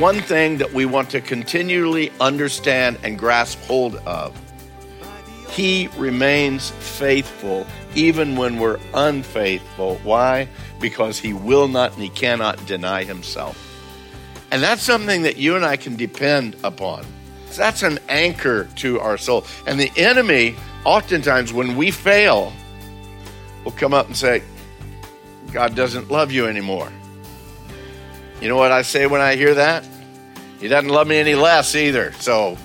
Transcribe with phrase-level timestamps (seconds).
[0.00, 4.34] one thing that we want to continually understand and grasp hold of.
[5.50, 9.96] He remains faithful even when we're unfaithful.
[10.02, 10.48] Why?
[10.80, 13.58] Because he will not and he cannot deny himself.
[14.50, 17.04] And that's something that you and I can depend upon.
[17.54, 19.44] That's an anchor to our soul.
[19.66, 22.52] And the enemy, oftentimes when we fail,
[23.64, 24.42] will come up and say,
[25.52, 26.90] God doesn't love you anymore.
[28.40, 29.86] You know what I say when I hear that?
[30.60, 32.12] He doesn't love me any less either.
[32.12, 32.56] So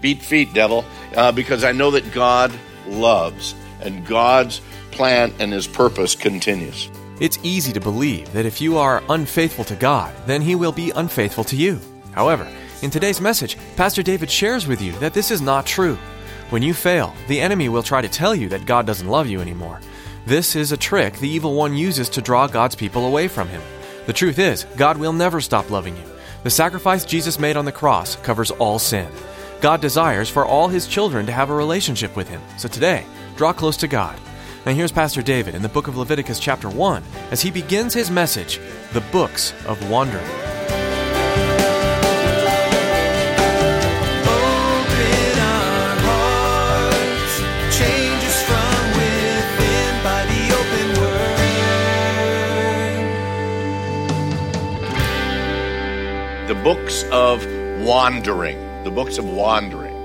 [0.00, 2.52] beat feet, devil, uh, because I know that God
[2.86, 6.90] loves and God's plan and his purpose continues.
[7.20, 10.90] It's easy to believe that if you are unfaithful to God, then He will be
[10.92, 11.78] unfaithful to you.
[12.12, 12.48] However,
[12.80, 15.98] in today's message, Pastor David shares with you that this is not true.
[16.48, 19.42] When you fail, the enemy will try to tell you that God doesn't love you
[19.42, 19.80] anymore.
[20.24, 23.60] This is a trick the evil one uses to draw God's people away from Him.
[24.10, 26.02] The truth is, God will never stop loving you.
[26.42, 29.08] The sacrifice Jesus made on the cross covers all sin.
[29.60, 32.40] God desires for all His children to have a relationship with Him.
[32.58, 34.18] So today, draw close to God.
[34.66, 38.10] Now here's Pastor David in the book of Leviticus, chapter 1, as he begins his
[38.10, 38.58] message,
[38.94, 40.49] The Books of Wandering.
[56.62, 57.46] Books of
[57.86, 58.84] wandering.
[58.84, 59.96] The books of wandering.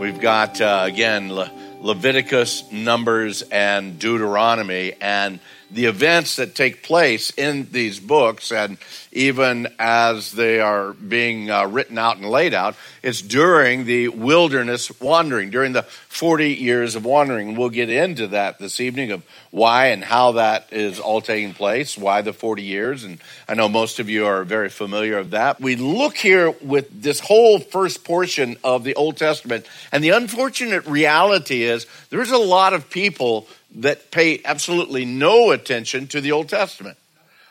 [0.00, 5.38] We've got, uh, again, Le- Leviticus, Numbers, and Deuteronomy, and
[5.74, 8.78] the events that take place in these books, and
[9.10, 15.00] even as they are being uh, written out and laid out, it's during the wilderness
[15.00, 17.56] wandering, during the 40 years of wandering.
[17.56, 21.98] We'll get into that this evening of why and how that is all taking place,
[21.98, 25.60] why the 40 years, and I know most of you are very familiar of that.
[25.60, 30.86] We look here with this whole first portion of the Old Testament, and the unfortunate
[30.86, 36.48] reality is there's a lot of people that pay absolutely no attention to the Old
[36.48, 36.96] Testament.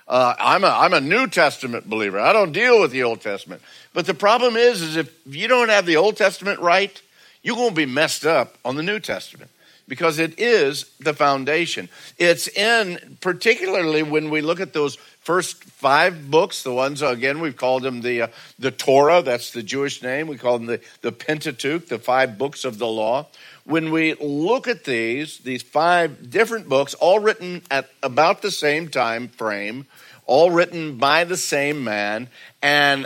[0.07, 2.19] Uh, I'm a I'm a New Testament believer.
[2.19, 3.61] I don't deal with the Old Testament.
[3.93, 7.01] But the problem is, is if you don't have the Old Testament right,
[7.41, 9.49] you're going to be messed up on the New Testament
[9.87, 11.89] because it is the foundation.
[12.17, 17.55] It's in particularly when we look at those first five books, the ones again we've
[17.55, 18.27] called them the uh,
[18.59, 19.21] the Torah.
[19.21, 20.27] That's the Jewish name.
[20.27, 23.27] We call them the the Pentateuch, the five books of the law
[23.65, 28.89] when we look at these, these five different books, all written at about the same
[28.89, 29.85] time frame,
[30.25, 32.27] all written by the same man,
[32.61, 33.05] and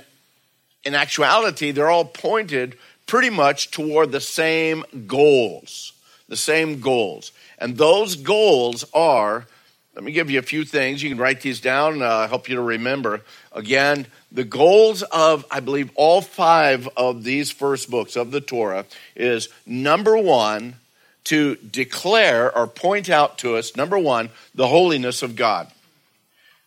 [0.83, 5.93] in actuality, they're all pointed pretty much toward the same goals.
[6.29, 7.31] The same goals.
[7.57, 9.47] And those goals are,
[9.97, 11.01] let me give you a few things.
[11.01, 13.21] You can write these down, uh, help you to remember.
[13.51, 18.85] Again, the goals of, I believe, all five of these first books of the Torah
[19.15, 20.75] is number one,
[21.23, 25.67] to declare or point out to us, number one, the holiness of God.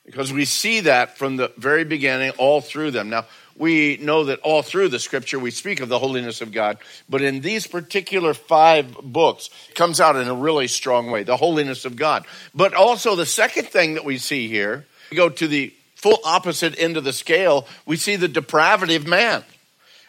[0.04, 3.10] Because we see that from the very beginning, all through them.
[3.10, 3.26] Now,
[3.60, 6.78] we know that all through the scripture we speak of the holiness of God,
[7.10, 11.84] but in these particular five books, comes out in a really strong way the holiness
[11.84, 12.24] of God.
[12.54, 16.78] But also, the second thing that we see here, we go to the full opposite
[16.78, 19.44] end of the scale, we see the depravity of man.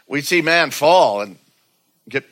[0.07, 1.38] We see man fall and
[2.07, 2.23] get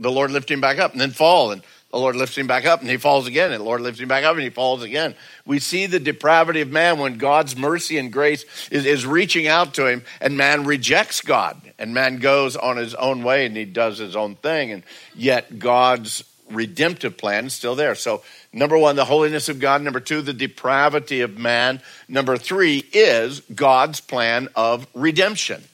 [0.00, 2.66] the Lord lift him back up, and then fall, and the Lord lifts him back
[2.66, 4.82] up, and he falls again, and the Lord lifts him back up, and he falls
[4.82, 5.14] again.
[5.44, 9.74] We see the depravity of man when God's mercy and grace is, is reaching out
[9.74, 13.64] to him, and man rejects God, and man goes on his own way, and he
[13.64, 14.82] does his own thing, and
[15.14, 17.94] yet God's redemptive plan is still there.
[17.94, 18.22] So,
[18.52, 19.82] number one, the holiness of God.
[19.82, 21.80] Number two, the depravity of man.
[22.08, 25.64] Number three is God's plan of redemption.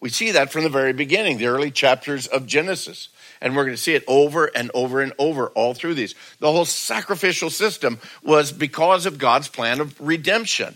[0.00, 3.08] We see that from the very beginning, the early chapters of Genesis.
[3.40, 6.14] And we're going to see it over and over and over all through these.
[6.40, 10.74] The whole sacrificial system was because of God's plan of redemption.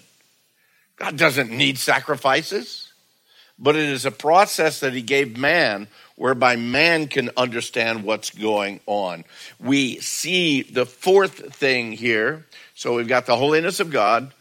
[0.97, 2.93] God doesn't need sacrifices.
[3.59, 8.81] but it is a process that he gave man whereby man can understand what's going
[8.87, 9.25] on.
[9.61, 12.47] We see the fourth thing here.
[12.75, 14.33] So we've got the holiness of God,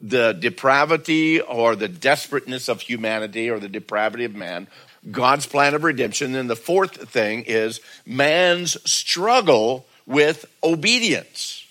[0.00, 4.68] the depravity or the desperateness of humanity or the depravity of man,
[5.10, 6.32] God's plan of redemption.
[6.32, 11.64] Then the fourth thing is man's struggle with obedience.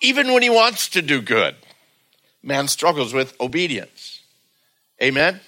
[0.00, 1.54] Even when he wants to do good,
[2.42, 4.20] man struggles with obedience.
[5.02, 5.40] Amen?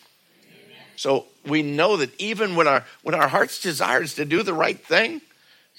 [0.97, 4.55] So we know that even when our when our heart's desire is to do the
[4.55, 5.21] right thing,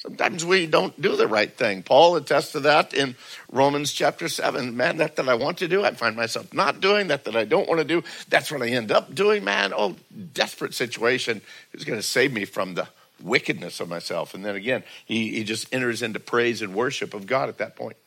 [0.03, 1.81] sometimes we don't do the right thing.
[1.81, 3.15] Paul attests to that in
[3.51, 4.77] Romans chapter seven.
[4.77, 7.07] Man, that that I want to do, I find myself not doing.
[7.07, 9.44] That that I don't want to do, that's what I end up doing.
[9.44, 9.95] Man, oh,
[10.33, 11.41] desperate situation.
[11.71, 12.88] Who's going to save me from the
[13.21, 14.33] wickedness of myself?
[14.33, 17.75] And then again, he he just enters into praise and worship of God at that
[17.75, 17.97] point.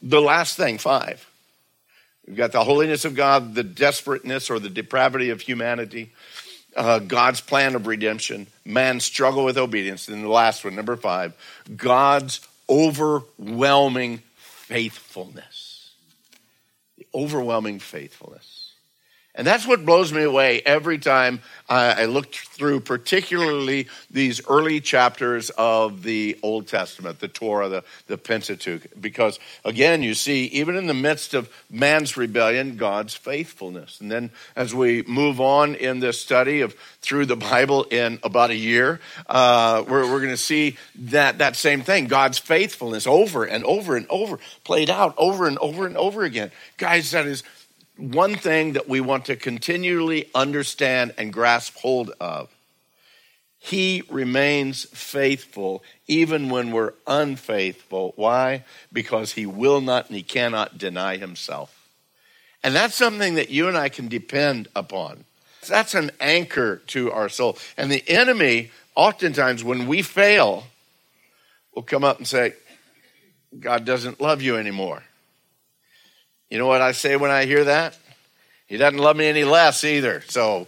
[0.00, 1.26] The last thing, five.
[2.26, 6.12] We've got the holiness of God, the desperateness or the depravity of humanity
[6.76, 11.34] uh, God's plan of redemption, man's struggle with obedience, and the last one, number five,
[11.76, 15.90] God's overwhelming faithfulness.
[16.98, 18.59] The overwhelming faithfulness.
[19.40, 25.48] And that's what blows me away every time I, look through, particularly these early chapters
[25.56, 28.82] of the Old Testament, the Torah, the, the Pentateuch.
[29.00, 33.98] Because again, you see, even in the midst of man's rebellion, God's faithfulness.
[34.02, 38.50] And then as we move on in this study of through the Bible in about
[38.50, 43.44] a year, uh, we're, we're going to see that, that same thing, God's faithfulness over
[43.44, 46.50] and over and over, played out over and over and over again.
[46.76, 47.42] Guys, that is
[48.00, 52.48] one thing that we want to continually understand and grasp hold of.
[53.58, 58.14] He remains faithful even when we're unfaithful.
[58.16, 58.64] Why?
[58.90, 61.76] Because he will not and he cannot deny himself.
[62.64, 65.24] And that's something that you and I can depend upon.
[65.68, 67.58] That's an anchor to our soul.
[67.76, 70.64] And the enemy, oftentimes, when we fail,
[71.74, 72.54] will come up and say,
[73.58, 75.02] God doesn't love you anymore.
[76.50, 77.96] You know what I say when I hear that?
[78.66, 80.22] He doesn't love me any less either.
[80.28, 80.66] So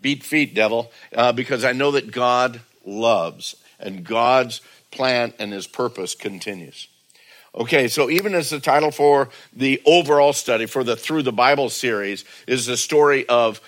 [0.00, 4.60] beat feet, devil, uh, because I know that God loves and God's
[4.90, 6.88] plan and his purpose continues.
[7.54, 11.68] Okay, so even as the title for the overall study for the Through the Bible
[11.68, 13.60] series is the story of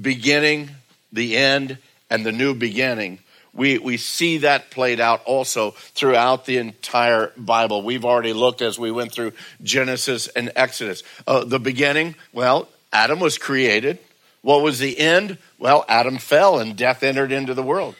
[0.00, 0.70] beginning,
[1.12, 1.78] the end,
[2.08, 3.18] and the new beginning
[3.54, 7.82] we, we see that played out also throughout the entire Bible.
[7.82, 9.32] We've already looked as we went through
[9.62, 11.02] Genesis and Exodus.
[11.26, 13.98] Uh, the beginning, well, Adam was created.
[14.40, 15.38] What was the end?
[15.58, 17.94] Well, Adam fell and death entered into the world.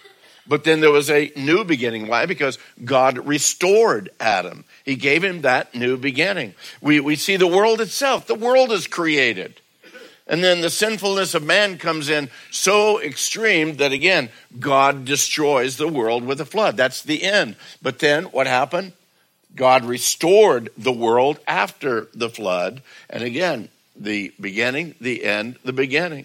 [0.47, 2.09] But then there was a new beginning.
[2.09, 2.27] Why?
[2.27, 4.65] Because God restored Adam.
[4.85, 6.55] He gave him that new beginning.
[6.81, 8.27] We, we see the world itself.
[8.27, 9.61] The world is created.
[10.33, 15.89] And then the sinfulness of man comes in so extreme that again, God destroys the
[15.89, 16.75] world with a flood.
[16.75, 17.55] That's the end.
[17.83, 18.93] But then what happened?
[19.55, 22.81] God restored the world after the flood.
[23.11, 26.25] And again, the beginning, the end, the beginning.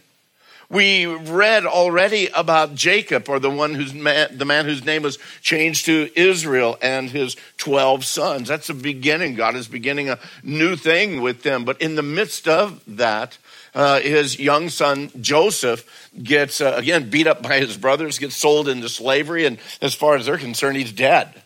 [0.69, 5.17] We read already about Jacob, or the one whose man, the man whose name was
[5.41, 8.49] changed to Israel, and his twelve sons.
[8.49, 9.35] That's the beginning.
[9.35, 11.63] God is beginning a new thing with them.
[11.63, 13.37] But in the midst of that,
[13.75, 18.67] uh, his young son Joseph gets uh, again beat up by his brothers, gets sold
[18.67, 21.43] into slavery, and as far as they're concerned, he's dead.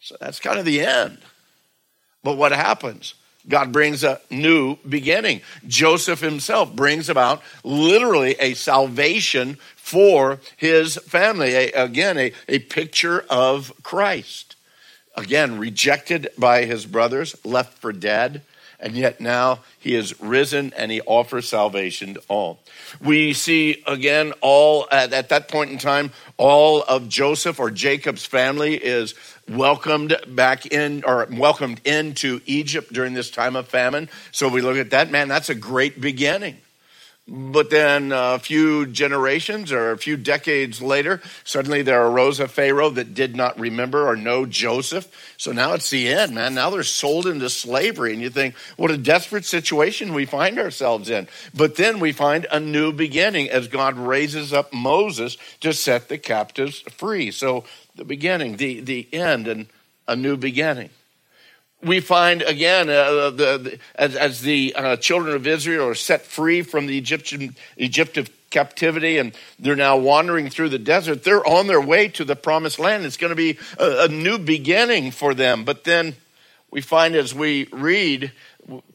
[0.00, 1.18] So that's kind of the end.
[2.24, 3.14] But what happens?
[3.48, 5.40] God brings a new beginning.
[5.66, 11.54] Joseph himself brings about literally a salvation for his family.
[11.54, 14.54] A, again, a, a picture of Christ.
[15.16, 18.42] Again, rejected by his brothers, left for dead
[18.82, 22.60] and yet now he is risen and he offers salvation to all.
[23.00, 28.26] We see again all at, at, that point in time, all of Joseph or Jacob's
[28.26, 29.14] family is
[29.48, 34.10] welcomed back in or welcomed into Egypt during this time of famine.
[34.32, 36.58] So we look at that, man, that's a great beginning.
[37.28, 42.90] But then a few generations or a few decades later, suddenly there arose a Pharaoh
[42.90, 45.34] that did not remember or know Joseph.
[45.36, 46.54] So now it's the end, man.
[46.54, 48.12] Now they're sold into slavery.
[48.12, 51.28] And you think, what a desperate situation we find ourselves in.
[51.54, 56.18] But then we find a new beginning as God raises up Moses to set the
[56.18, 57.30] captives free.
[57.30, 57.62] So
[57.94, 59.68] the beginning, the, the end, and
[60.08, 60.90] a new beginning
[61.82, 66.22] we find again uh, the, the, as, as, the uh, children of Israel are set
[66.22, 71.24] free from the Egyptian Egypt of captivity and they're now wandering through the desert.
[71.24, 73.04] They're on their way to the promised land.
[73.04, 75.64] It's going to be a, a new beginning for them.
[75.64, 76.14] But then
[76.70, 78.32] we find as we read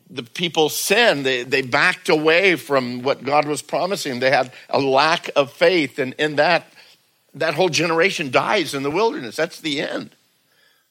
[0.09, 1.25] the people sinned.
[1.25, 4.19] They, they backed away from what God was promising.
[4.19, 5.99] They had a lack of faith.
[5.99, 6.71] And in that,
[7.33, 9.35] that whole generation dies in the wilderness.
[9.35, 10.11] That's the end.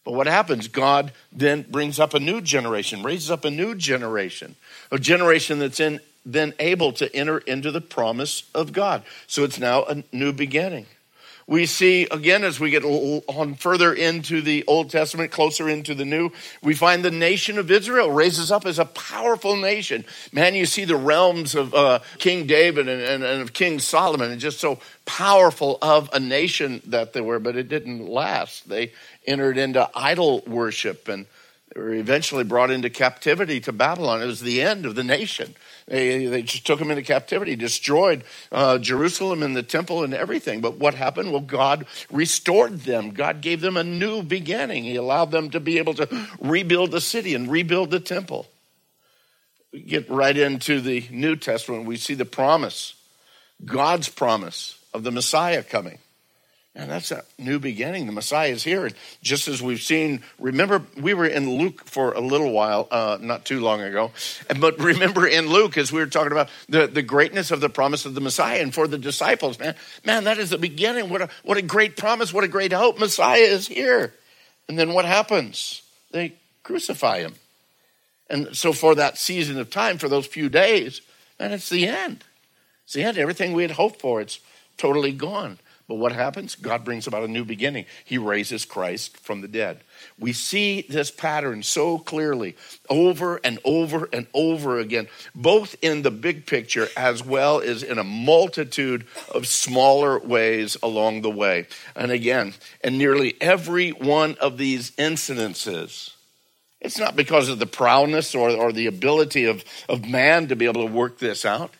[0.06, 0.68] But what happens?
[0.68, 4.54] God then brings up a new generation, raises up a new generation,
[4.92, 9.02] a generation that's in, then able to enter into the promise of God.
[9.26, 10.86] So it's now a new beginning.
[11.48, 16.04] We see again as we get on further into the Old Testament, closer into the
[16.04, 20.04] New, we find the nation of Israel raises up as a powerful nation.
[20.32, 24.32] Man, you see the realms of uh, King David and, and, and of King Solomon,
[24.32, 28.68] and just so powerful of a nation that they were, but it didn't last.
[28.68, 28.92] They
[29.24, 31.26] entered into idol worship and
[31.76, 34.22] were eventually brought into captivity to Babylon.
[34.22, 35.54] It was the end of the nation.
[35.86, 40.60] They, they just took them into captivity, destroyed uh, Jerusalem and the temple and everything.
[40.60, 41.30] But what happened?
[41.30, 43.10] Well, God restored them.
[43.10, 44.84] God gave them a new beginning.
[44.84, 48.46] He allowed them to be able to rebuild the city and rebuild the temple.
[49.72, 51.86] We get right into the New Testament.
[51.86, 52.94] We see the promise,
[53.64, 55.98] God's promise of the Messiah coming.
[56.78, 58.04] And that's a new beginning.
[58.04, 58.90] The Messiah is here.
[59.22, 63.46] Just as we've seen, remember, we were in Luke for a little while, uh, not
[63.46, 64.10] too long ago.
[64.60, 68.04] But remember in Luke, as we were talking about the, the greatness of the promise
[68.04, 71.08] of the Messiah and for the disciples, man, man, that is the beginning.
[71.08, 72.30] What a, what a great promise.
[72.30, 72.98] What a great hope.
[72.98, 74.12] Messiah is here.
[74.68, 75.80] And then what happens?
[76.10, 77.36] They crucify him.
[78.28, 81.00] And so for that season of time, for those few days,
[81.40, 82.22] man, it's the end.
[82.84, 83.16] It's the end.
[83.16, 84.40] Everything we had hoped for, it's
[84.76, 85.58] totally gone.
[85.88, 86.56] But what happens?
[86.56, 87.86] God brings about a new beginning.
[88.04, 89.82] He raises Christ from the dead.
[90.18, 92.56] We see this pattern so clearly
[92.90, 97.98] over and over and over again, both in the big picture as well as in
[97.98, 101.68] a multitude of smaller ways along the way.
[101.94, 106.14] And again, in nearly every one of these incidences,
[106.80, 110.66] it's not because of the prowess or, or the ability of, of man to be
[110.66, 111.72] able to work this out.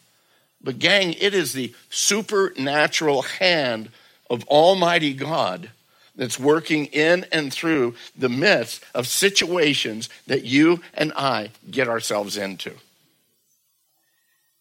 [0.67, 3.89] But, gang, it is the supernatural hand
[4.29, 5.71] of Almighty God
[6.17, 12.37] that's working in and through the midst of situations that you and I get ourselves
[12.37, 12.73] into.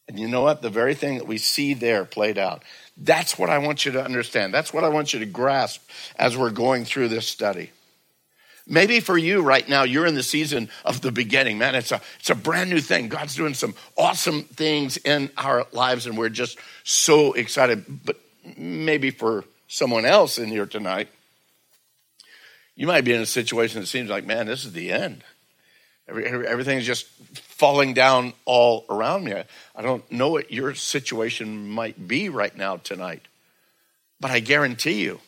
[0.08, 0.62] And you know what?
[0.62, 2.62] The very thing that we see there played out.
[2.96, 4.54] That's what I want you to understand.
[4.54, 5.82] That's what I want you to grasp
[6.18, 7.72] as we're going through this study.
[8.68, 11.60] Maybe for you right now, you're in the season of the beginning.
[11.60, 13.10] Man, it's a, it's a brand new thing.
[13.10, 17.86] God's doing some awesome things in our lives, and we're just so excited.
[18.04, 18.20] But
[18.58, 21.10] maybe for someone else in here tonight,
[22.76, 25.24] you might be in a situation that seems like, man, this is the end.
[26.08, 29.34] Every, everything's just falling down all around me.
[29.76, 33.28] I don't know what your situation might be right now tonight,
[34.20, 35.20] but I guarantee you,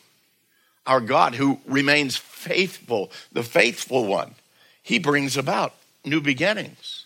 [0.88, 4.34] our God who remains faithful, the faithful one,
[4.82, 7.04] he brings about new beginnings.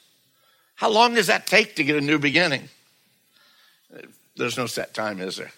[0.77, 2.69] How long does that take to get a new beginning?
[4.37, 5.53] There's no set time, is there?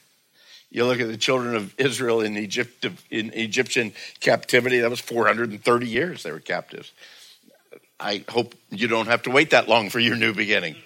[0.71, 5.87] You look at the children of Israel in Egypt in Egyptian captivity, that was 430
[5.87, 6.93] years they were captives.
[8.01, 10.77] I hope you don't have to wait that long for your new beginning.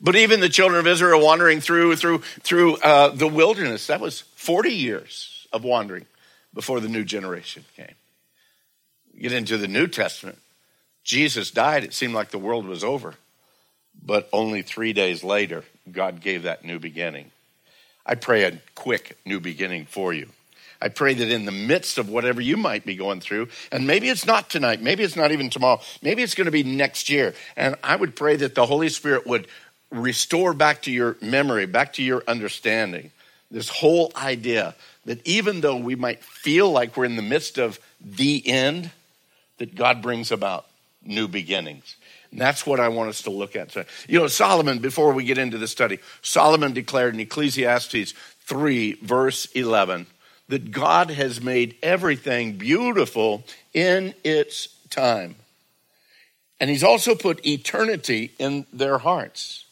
[0.00, 4.22] But even the children of Israel wandering through through through uh, the wilderness, that was
[4.34, 6.06] 40 years of wandering
[6.58, 7.94] before the new generation came.
[9.16, 10.38] get into the New Testament.
[11.04, 13.14] Jesus died, it seemed like the world was over.
[14.04, 15.62] But only three days later,
[15.92, 17.30] God gave that new beginning.
[18.04, 20.30] I pray a quick new beginning for you.
[20.82, 24.08] I pray that in the midst of whatever you might be going through, and maybe
[24.08, 27.34] it's not tonight, maybe it's not even tomorrow, maybe it's going to be next year.
[27.56, 29.46] And I would pray that the Holy Spirit would
[29.92, 33.12] restore back to your memory, back to your understanding,
[33.48, 34.74] this whole idea
[35.08, 38.90] that even though we might feel like we're in the midst of the end,
[39.56, 40.66] that God brings about
[41.02, 41.96] new beginnings.
[42.30, 43.72] And that's what I want us to look at.
[43.72, 48.12] So, you know, Solomon, before we get into the study, Solomon declared in Ecclesiastes
[48.44, 50.06] 3, verse 11,
[50.48, 55.36] that God has made everything beautiful in its time.
[56.60, 59.64] And he's also put eternity in their hearts,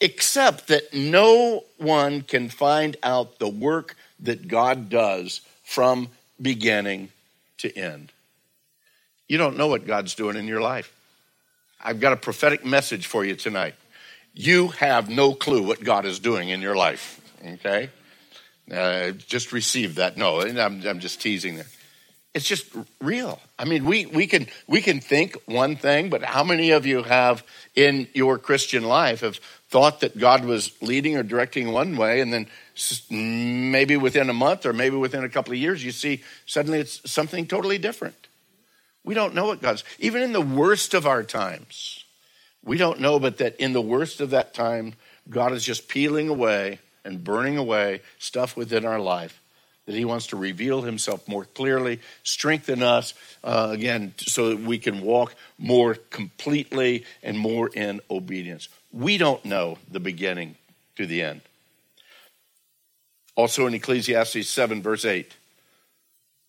[0.00, 6.08] except that no one can find out the work that God does from
[6.40, 7.10] beginning
[7.58, 8.12] to end.
[9.28, 10.92] You don't know what God's doing in your life.
[11.80, 13.74] I've got a prophetic message for you tonight.
[14.34, 17.90] You have no clue what God is doing in your life, okay?
[18.72, 20.16] Uh, just receive that.
[20.16, 21.66] No, I'm, I'm just teasing there.
[22.34, 22.66] It's just
[23.00, 23.40] real.
[23.58, 27.02] I mean, we, we, can, we can think one thing, but how many of you
[27.02, 27.42] have
[27.74, 29.40] in your Christian life have
[29.70, 32.46] thought that God was leading or directing one way, and then
[33.10, 37.10] maybe within a month or maybe within a couple of years, you see suddenly it's
[37.10, 38.28] something totally different?
[39.04, 42.04] We don't know what God's, even in the worst of our times,
[42.64, 44.94] We don't know, but that in the worst of that time,
[45.30, 49.40] God is just peeling away and burning away stuff within our life
[49.86, 54.78] that He wants to reveal Himself more clearly, strengthen us, uh, again, so that we
[54.78, 58.68] can walk more completely and more in obedience.
[58.92, 60.56] We don't know the beginning
[60.96, 61.40] to the end.
[63.36, 65.36] Also in Ecclesiastes 7, verse 8,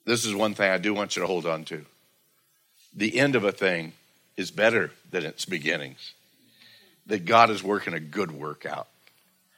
[0.05, 1.85] this is one thing I do want you to hold on to.
[2.95, 3.93] The end of a thing
[4.37, 6.13] is better than its beginnings.
[7.05, 8.87] That God is working a good work out.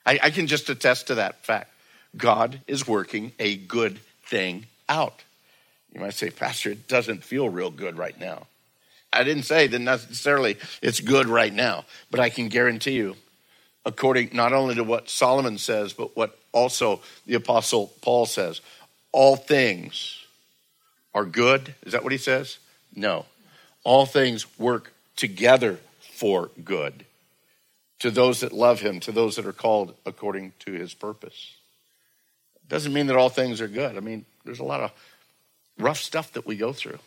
[0.05, 1.71] I, I can just attest to that fact.
[2.17, 5.23] God is working a good thing out.
[5.93, 8.47] You might say, Pastor, it doesn't feel real good right now.
[9.13, 13.15] I didn't say that necessarily it's good right now, but I can guarantee you,
[13.85, 18.61] according not only to what Solomon says, but what also the Apostle Paul says,
[19.11, 20.25] all things
[21.13, 21.75] are good.
[21.83, 22.57] Is that what he says?
[22.95, 23.25] No.
[23.83, 27.05] All things work together for good
[27.99, 31.55] to those that love him, to those that are called according to his purpose.
[32.67, 33.97] Doesn't mean that all things are good.
[33.97, 34.91] I mean, there's a lot of
[35.77, 36.99] rough stuff that we go through.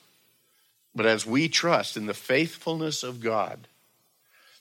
[0.94, 3.66] But as we trust in the faithfulness of God,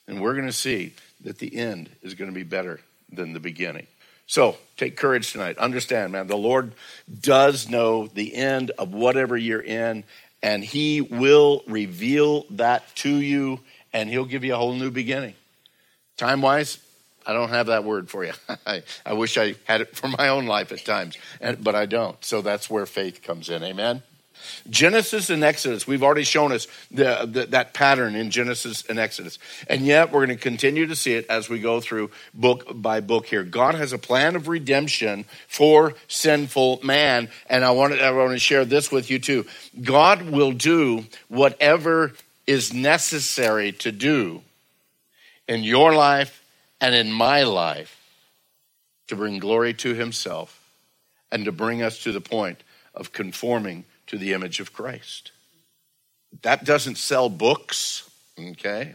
[0.06, 3.40] then we're going to see that the end is going to be better than the
[3.40, 3.86] beginning.
[4.26, 5.58] So take courage tonight.
[5.58, 6.72] Understand, man, the Lord
[7.20, 10.04] does know the end of whatever you're in,
[10.42, 13.60] and He will reveal that to you,
[13.92, 15.34] and He'll give you a whole new beginning.
[16.16, 16.78] Time wise,
[17.26, 18.32] I don't have that word for you.
[18.66, 21.86] I, I wish I had it for my own life at times, and, but I
[21.86, 22.22] don't.
[22.24, 23.62] So that's where faith comes in.
[23.62, 24.02] Amen.
[24.68, 29.38] Genesis and Exodus, we've already shown us the, the, that pattern in Genesis and Exodus.
[29.68, 33.00] And yet we're going to continue to see it as we go through book by
[33.00, 33.44] book here.
[33.44, 37.28] God has a plan of redemption for sinful man.
[37.48, 39.46] And I want to, I want to share this with you too.
[39.82, 42.12] God will do whatever
[42.46, 44.42] is necessary to do
[45.48, 46.42] in your life
[46.80, 48.00] and in my life
[49.08, 50.60] to bring glory to himself
[51.30, 52.62] and to bring us to the point
[52.94, 55.32] of conforming to the image of Christ.
[56.42, 58.08] That doesn't sell books,
[58.38, 58.94] okay?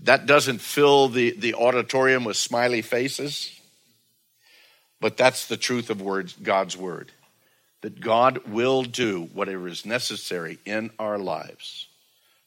[0.00, 3.58] That doesn't fill the, the auditorium with smiley faces.
[5.00, 7.12] But that's the truth of words, God's word.
[7.82, 11.86] That God will do whatever is necessary in our lives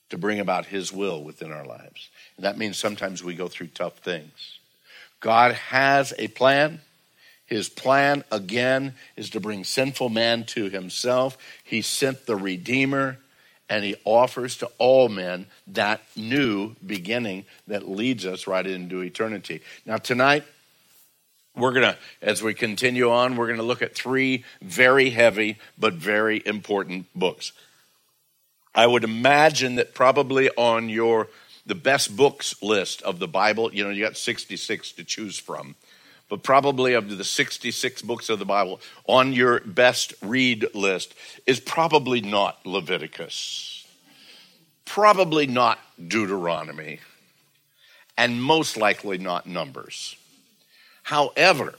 [0.10, 2.10] to bring about his will within our lives.
[2.36, 4.60] And that means sometimes we go through tough things.
[5.22, 6.82] God has a plan.
[7.52, 11.38] His plan, again, is to bring sinful man to himself.
[11.66, 13.18] He sent the Redeemer,
[13.68, 19.60] and he offers to all men that new beginning that leads us right into eternity.
[19.86, 20.46] Now, tonight,
[21.54, 25.58] we're going to, as we continue on, we're going to look at three very heavy
[25.78, 27.52] but very important books.
[28.74, 31.28] I would imagine that probably on your
[31.66, 33.74] the best books list of the Bible.
[33.74, 35.76] You know, you got 66 to choose from,
[36.32, 41.14] but probably of the 66 books of the Bible, on your best read list
[41.46, 43.86] is probably not Leviticus,
[44.86, 47.02] probably not Deuteronomy,
[48.18, 50.16] and most likely not Numbers.
[51.04, 51.76] However,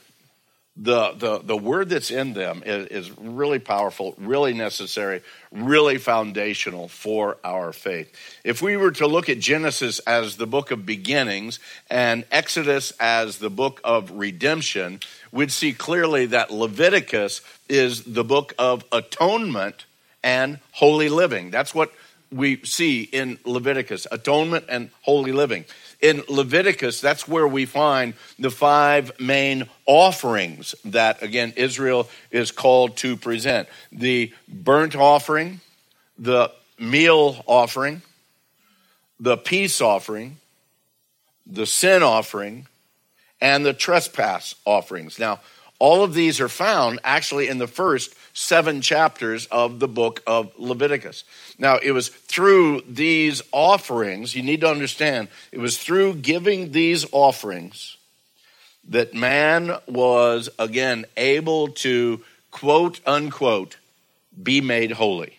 [0.77, 6.89] the, the, the word that's in them is, is, really powerful, really necessary, really foundational
[6.89, 8.11] for our faith.
[8.43, 11.59] If we were to look at Genesis as the book of beginnings
[11.91, 18.55] and Exodus as the book of redemption, we'd see clearly that Leviticus is the book
[18.59, 19.85] of atonement
[20.25, 21.51] and holy living.
[21.51, 21.93] That's what
[22.31, 25.67] we see in Leviticus atonement and holy living
[26.03, 32.97] in Leviticus, that's where we find the five main offerings that, again, Israel is called
[32.99, 35.61] to present the burnt offering,
[36.19, 38.03] the meal offering,
[39.21, 40.39] the peace offering,
[41.47, 42.67] the sin offering,
[43.41, 45.21] and the trespass offerings.
[45.21, 45.41] Now,
[45.79, 50.53] all of these are found actually in the first seven chapters of the book of
[50.59, 51.25] Leviticus.
[51.59, 57.07] Now, it was through these offerings, you need to understand, it was through giving these
[57.13, 57.97] offerings
[58.89, 63.77] that man was, again, able to, quote unquote,
[64.43, 65.39] be made holy.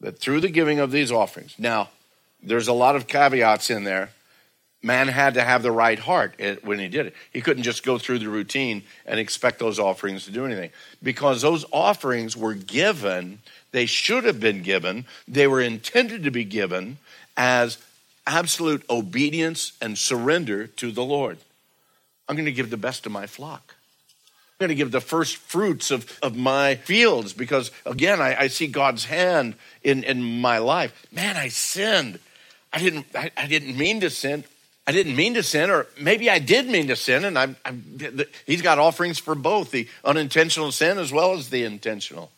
[0.00, 1.54] That through the giving of these offerings.
[1.58, 1.90] Now,
[2.42, 4.10] there's a lot of caveats in there
[4.82, 7.14] man had to have the right heart eh, when he did it.
[7.32, 10.70] He couldn't just go through the routine and expect those offerings to do anything
[11.02, 13.40] because those offerings were given,
[13.72, 16.98] they should have been given, they were intended to be given
[17.36, 17.78] as
[18.26, 21.38] absolute obedience and surrender to the Lord.
[22.28, 23.74] I'm going to give the best of my flock.
[24.60, 28.46] I'm going to give the first fruits of, of my fields because, again, I, I
[28.48, 31.06] see God's hand in, in my life.
[31.10, 32.18] Man, I sinned.
[32.72, 34.44] I didn't, I, I didn't mean to sin.
[34.90, 37.74] I didn't mean to sin, or maybe I did mean to sin, and I, I,
[38.44, 42.32] he's got offerings for both the unintentional sin as well as the intentional.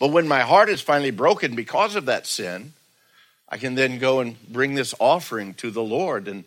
[0.00, 2.72] But when my heart is finally broken because of that sin,
[3.46, 6.28] I can then go and bring this offering to the Lord.
[6.28, 6.44] And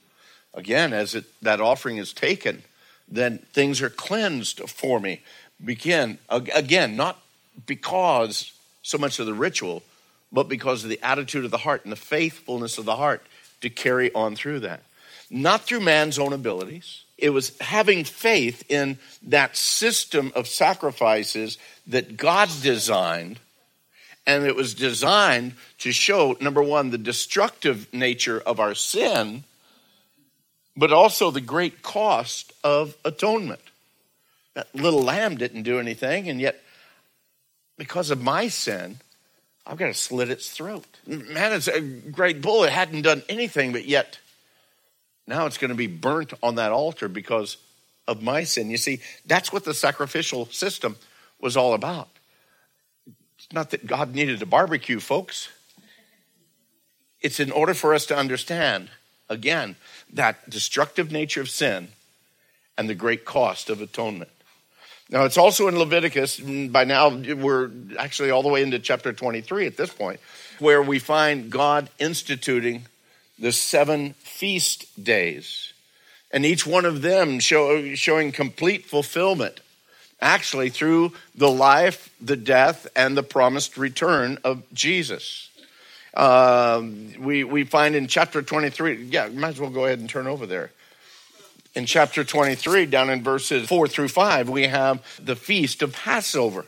[0.56, 2.64] again, as it, that offering is taken,
[3.08, 5.22] then things are cleansed for me.
[5.64, 7.22] Begin, again, not
[7.68, 9.84] because so much of the ritual,
[10.32, 13.22] but because of the attitude of the heart and the faithfulness of the heart
[13.62, 14.82] to carry on through that.
[15.30, 17.04] Not through man's own abilities.
[17.18, 21.58] It was having faith in that system of sacrifices
[21.88, 23.40] that God designed.
[24.28, 29.44] And it was designed to show, number one, the destructive nature of our sin,
[30.76, 33.62] but also the great cost of atonement.
[34.56, 36.62] That little lamb didn't do anything, and yet,
[37.78, 38.98] because of my sin,
[39.66, 40.86] I've got to slit its throat.
[41.06, 42.64] Man, it's a great bull.
[42.64, 44.20] It hadn't done anything, but yet
[45.28, 47.58] now it's going to be burnt on that altar because
[48.08, 48.70] of my sin.
[48.70, 50.98] You see, that's what the sacrificial system
[51.40, 52.10] was all about.
[53.38, 55.50] It's not that God needed a barbecue, folks.
[57.22, 58.90] It's in order for us to understand,
[59.30, 59.76] again,
[60.14, 61.90] that destructive nature of sin
[62.78, 64.30] and the great cost of atonement.
[65.10, 69.14] Now, it's also in Leviticus, mm, by now we're actually all the way into chapter
[69.14, 70.20] 23 at this point,
[70.60, 72.86] where we find God instituting
[73.40, 75.74] the seven feast days.
[76.32, 79.60] And each one of them show, showing complete fulfillment,
[80.22, 85.50] actually, through the life, the death, and the promised return of Jesus.
[86.16, 90.28] Um, we, we find in chapter 23, yeah, might as well go ahead and turn
[90.28, 90.72] over there
[91.76, 96.66] in chapter 23, down in verses 4 through 5, we have the feast of Passover.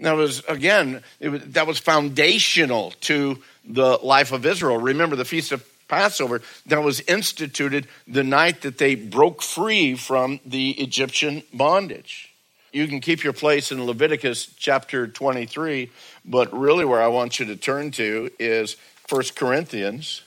[0.00, 4.78] That was, again, was, that was foundational to the life of Israel.
[4.78, 10.38] Remember, the feast of Passover that was instituted the night that they broke free from
[10.44, 12.32] the Egyptian bondage.
[12.72, 15.90] You can keep your place in Leviticus chapter 23,
[16.24, 18.76] but really where I want you to turn to is
[19.08, 20.22] 1 Corinthians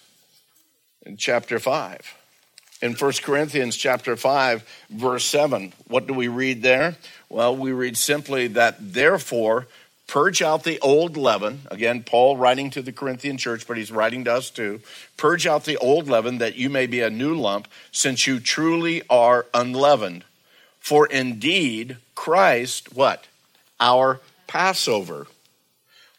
[1.05, 2.20] in chapter 5
[2.81, 5.73] in 1 Corinthians chapter 5 verse 7.
[5.87, 6.95] What do we read there?
[7.29, 9.67] Well, we read simply that therefore
[10.07, 11.61] purge out the old leaven.
[11.71, 14.81] Again, Paul writing to the Corinthian church, but he's writing to us too.
[15.15, 19.03] Purge out the old leaven that you may be a new lump, since you truly
[19.09, 20.25] are unleavened.
[20.79, 23.27] For indeed, Christ, what?
[23.79, 25.27] Our Passover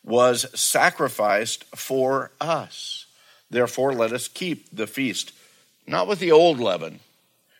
[0.02, 3.04] was sacrificed for us.
[3.50, 5.32] Therefore, let us keep the feast
[5.86, 7.00] not with the old leaven,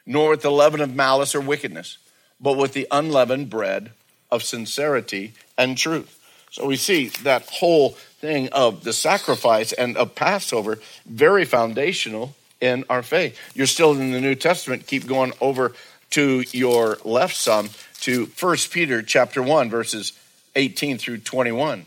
[0.06, 1.98] nor with the leaven of malice or wickedness,
[2.40, 3.90] but with the unleavened bread
[4.30, 6.18] of sincerity and truth.
[6.50, 12.84] So we see that whole thing of the sacrifice and of Passover very foundational in
[12.88, 13.38] our faith.
[13.54, 14.86] You're still in the New Testament.
[14.86, 15.72] Keep going over
[16.10, 20.12] to your left some to 1 Peter chapter 1 verses
[20.54, 21.86] 18 through 21.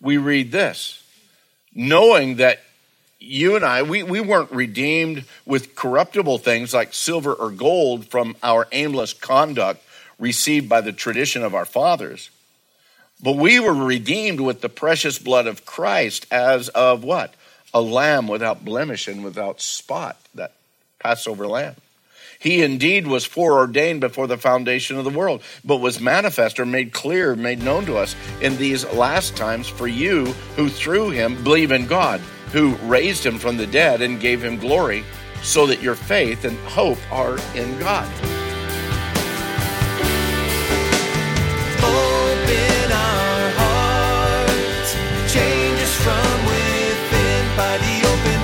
[0.00, 1.02] We read this,
[1.74, 2.60] knowing that
[3.22, 8.36] you and I, we, we weren't redeemed with corruptible things like silver or gold from
[8.42, 9.82] our aimless conduct
[10.18, 12.30] received by the tradition of our fathers.
[13.22, 17.34] But we were redeemed with the precious blood of Christ as of what?
[17.72, 20.52] A lamb without blemish and without spot, that
[20.98, 21.76] Passover lamb.
[22.40, 26.92] He indeed was foreordained before the foundation of the world, but was manifest or made
[26.92, 31.70] clear, made known to us in these last times for you who through him believe
[31.70, 32.20] in God
[32.52, 35.04] who raised him from the dead and gave him glory,
[35.42, 38.06] so that your faith and hope are in God.
[41.78, 44.94] Open our hearts,
[45.32, 48.40] change us from within by the open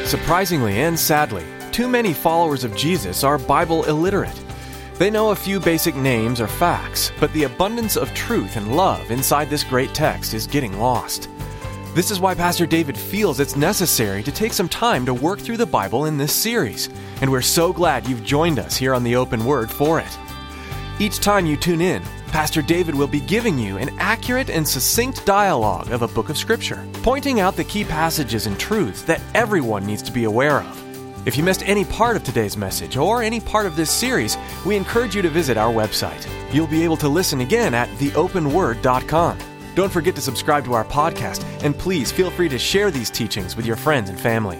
[0.00, 0.06] word.
[0.08, 4.34] Surprisingly and sadly, too many followers of Jesus are Bible illiterate.
[5.00, 9.10] They know a few basic names or facts, but the abundance of truth and love
[9.10, 11.30] inside this great text is getting lost.
[11.94, 15.56] This is why Pastor David feels it's necessary to take some time to work through
[15.56, 16.90] the Bible in this series,
[17.22, 20.18] and we're so glad you've joined us here on the Open Word for it.
[20.98, 25.24] Each time you tune in, Pastor David will be giving you an accurate and succinct
[25.24, 29.86] dialogue of a book of Scripture, pointing out the key passages and truths that everyone
[29.86, 30.89] needs to be aware of.
[31.26, 34.74] If you missed any part of today's message or any part of this series, we
[34.74, 36.26] encourage you to visit our website.
[36.50, 39.38] You'll be able to listen again at theopenword.com.
[39.74, 43.54] Don't forget to subscribe to our podcast, and please feel free to share these teachings
[43.54, 44.58] with your friends and family.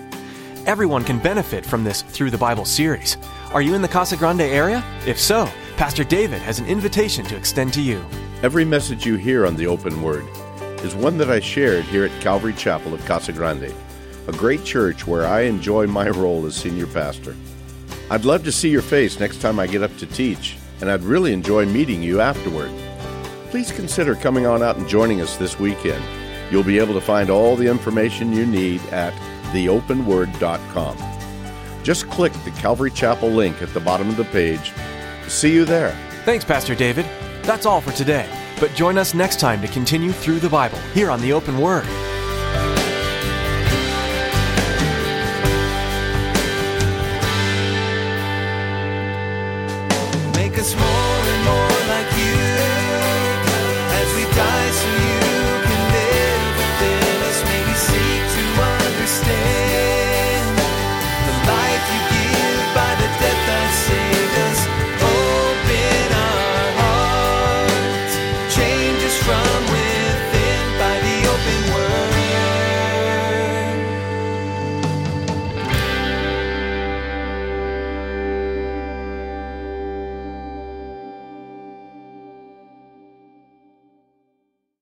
[0.66, 3.16] Everyone can benefit from this Through the Bible series.
[3.54, 4.84] Are you in the Casa Grande area?
[5.06, 8.04] If so, Pastor David has an invitation to extend to you.
[8.42, 10.26] Every message you hear on the Open Word
[10.84, 13.74] is one that I shared here at Calvary Chapel of Casa Grande,
[14.26, 17.34] a great church where I enjoy my role as senior pastor.
[18.10, 21.02] I'd love to see your face next time I get up to teach, and I'd
[21.02, 22.70] really enjoy meeting you afterward.
[23.50, 26.04] Please consider coming on out and joining us this weekend.
[26.50, 29.12] You'll be able to find all the information you need at
[29.52, 30.96] theopenword.com.
[31.82, 34.72] Just click the Calvary Chapel link at the bottom of the page.
[35.28, 35.96] See you there.
[36.24, 37.06] Thanks, Pastor David.
[37.42, 38.28] That's all for today.
[38.60, 41.86] But join us next time to continue through the Bible here on the Open Word.